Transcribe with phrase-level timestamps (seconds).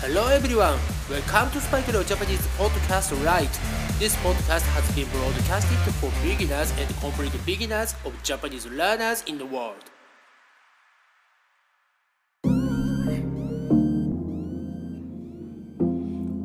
[0.00, 0.78] Hello everyone,
[1.10, 3.50] welcome to Spike Leo Japanese Podcast Right.
[3.98, 9.44] This podcast has been broadcasted for beginners and complete beginners of Japanese learners in the
[9.44, 9.74] world.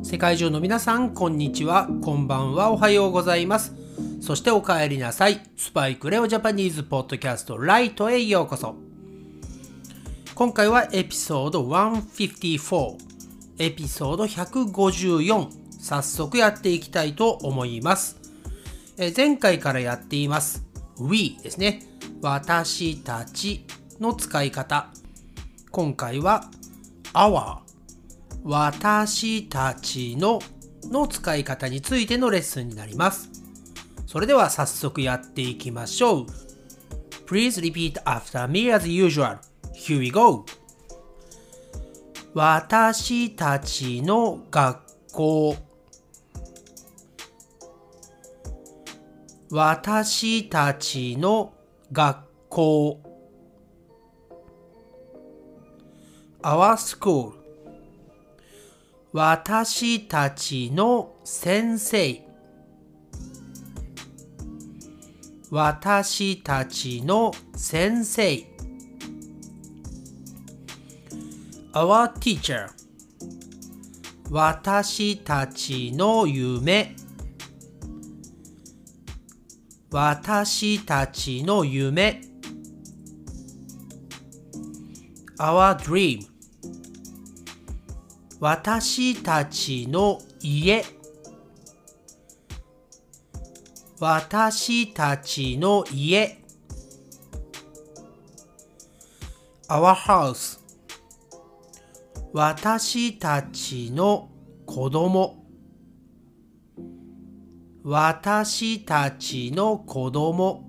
[0.02, 3.72] 世界中の皆さん、こんにちは、こんばんは、おはようございます。
[4.20, 5.40] そしてお帰りなさい。
[5.56, 8.74] スパイクレオジャパニーズポッドキャストライトへようこそ。
[10.34, 13.13] 今回はエピソード154、
[13.58, 15.48] エピソード154、
[15.80, 18.16] 早速やっていきたいと思います。
[18.96, 20.64] え前回からやっています
[20.98, 21.82] We ですね。
[22.20, 23.64] 私たち
[24.00, 24.88] の使い方。
[25.70, 26.50] 今回は
[27.12, 27.58] Our
[28.44, 30.40] 私たちの
[30.84, 33.30] の使い方についてのレッスンになります。
[34.06, 36.26] それでは早速やっていきましょう。
[37.26, 39.38] Please repeat after me as usual.
[39.74, 40.44] Here we go.
[42.34, 44.80] 私たちの学
[45.12, 45.56] 校。
[49.52, 51.54] 私たちの
[51.92, 53.00] 学校。
[56.42, 57.34] Our school
[59.12, 62.20] 私たちの先生。
[65.52, 68.53] 私たちの先生。
[71.76, 72.68] Our teacher
[74.30, 76.94] 私たちの夢
[79.90, 82.20] 私たちの夢
[85.36, 86.20] Our dream
[88.38, 90.84] 私たちの家
[93.98, 96.38] 私たちの家
[99.68, 100.63] Our house
[102.36, 104.28] 私たちの
[104.66, 105.46] 子供。
[107.84, 110.68] 私たちの子供。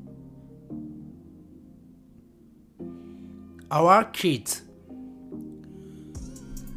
[3.68, 4.64] Our kids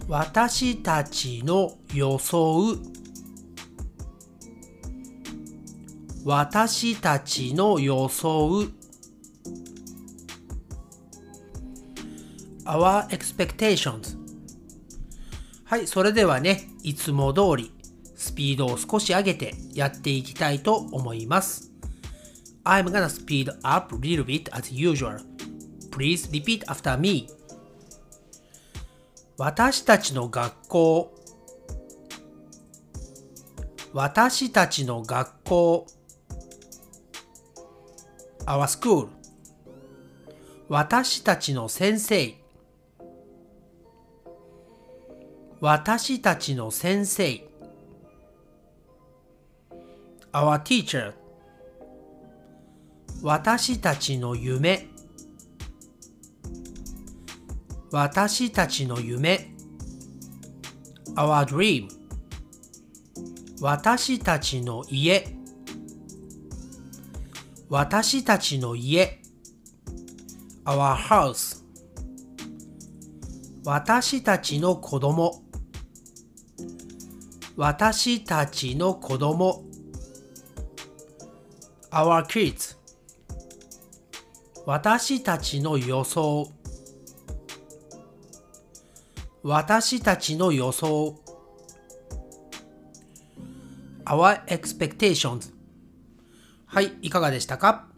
[0.09, 2.79] 私たちの装う
[6.25, 8.73] 私たちの装う
[12.65, 14.28] Our expectations
[15.69, 17.71] はい、それではね、いつも通り
[18.17, 21.71] スピードを少し上げてやっていきたいと思います。
[22.65, 25.19] I'm gonna speed up a little bit as usual.
[25.91, 27.29] Please repeat after me.
[29.37, 31.15] 私たちの学校
[33.93, 35.87] 私たちの学校
[38.47, 39.09] Our school
[40.71, 42.35] 私たちの先生
[45.61, 47.45] 私たちの先生。
[50.33, 51.15] Our teacher.
[53.23, 54.87] 私たちの夢。
[57.91, 59.53] 私たちの夢。
[61.17, 61.89] Our dream.
[63.61, 65.27] 私たちの家。
[67.69, 69.21] 私たちの家。
[70.65, 71.65] Our house.
[73.65, 75.48] 私たちの子供。
[77.59, 79.65] 私たちの子供。
[81.91, 82.77] Our kids.
[84.65, 86.53] 私たちの予想。
[89.43, 91.17] 私たちの予想。
[94.05, 95.53] Our expectations.
[96.65, 97.89] はい、いかがでしたか、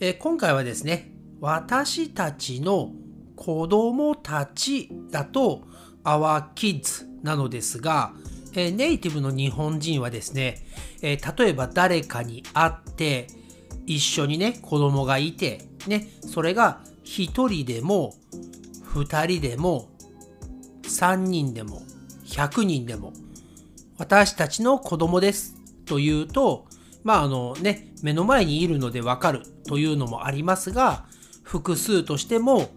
[0.00, 1.10] えー、今回はですね、
[1.42, 2.92] 私たちの
[3.36, 5.60] 子供たちだと
[6.04, 8.14] Our kids なのですが、
[8.54, 10.66] え、ネイティブの日本人はですね、
[11.02, 13.26] え、例えば誰かに会って
[13.86, 18.14] 一緒にね、子供がいて、ね、それが1人でも
[18.94, 19.90] 2人でも
[20.84, 21.82] 3人でも
[22.26, 23.12] 100人でも
[23.98, 26.66] 私たちの子供ですというと
[27.02, 31.06] まああのね目の前にいるのでわかるというのもありますが
[31.42, 32.70] 複数としても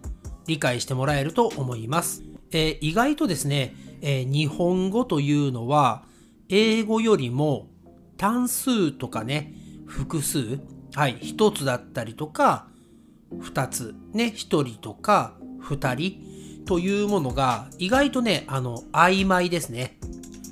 [0.46, 6.04] 理解してもらえると思います、えー、意外とですね、えー、日本語というのは
[6.48, 7.68] 英語よりも
[8.16, 9.54] 単数とかね
[9.86, 10.60] 複数
[10.94, 12.68] はい1つだったりとか
[13.32, 16.28] 2つね1人とか2人
[16.68, 19.98] というものが意外とね、あの、曖昧ですね。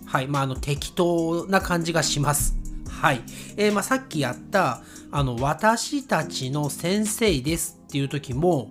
[0.07, 0.29] はい。
[0.29, 2.57] まあ、あの、適当な感じがします。
[2.89, 3.21] はい。
[3.59, 4.81] えー、まあ、さっきやった、
[5.13, 8.71] あの、私たちの先生ですっていう時も、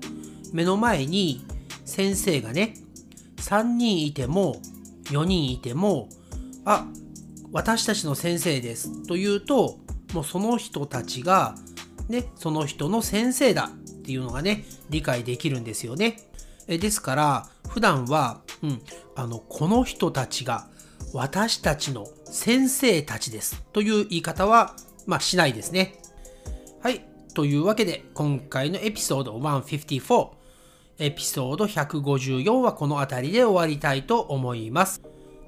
[0.54, 1.45] 目の前に
[1.86, 2.74] 先生がね、
[3.45, 4.59] 3人いても、
[5.06, 6.09] 4人いても、
[6.65, 6.88] あ、
[7.51, 9.77] 私たちの先生ですというと、
[10.13, 11.53] もうその人たちが、
[12.09, 16.18] ね、その人の先生だっていうのがね、理解できるんですよね。
[16.68, 18.81] えですから、普段は、うん、
[19.15, 20.68] あの、この人たちが
[21.13, 24.75] 私たちの先生たちですという言い方は、
[25.06, 26.00] まあ、しないですね。
[26.81, 27.06] はい。
[27.36, 30.44] というわけで、今回のエピソード154、
[30.97, 35.01] エピソード154はこの辺りで終わりたいと思います。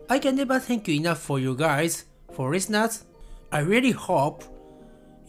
[0.09, 3.05] I can never thank you enough for you guys, for listeners.
[3.49, 4.44] I really hope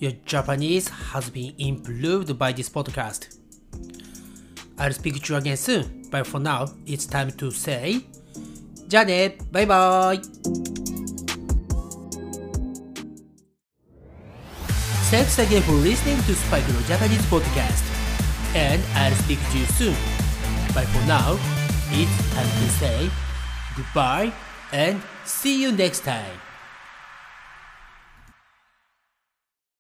[0.00, 3.38] your Japanese has been improved by this podcast.
[4.76, 8.00] I'll speak to you again soon, but for now, it's time to say
[8.88, 10.20] じゃあね、バイバイ
[15.11, 17.98] Thanks again for listening to Spike No Japanese podcast.
[18.55, 19.97] And I'll speak to you soon.
[20.75, 21.39] But for now,
[21.91, 23.11] it's time to say
[23.77, 24.33] goodbye
[24.73, 26.48] and see you next time.